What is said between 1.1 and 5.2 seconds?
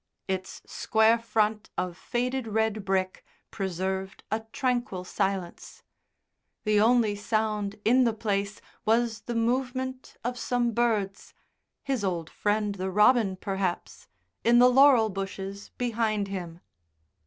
front of faded red brick preserved a tranquil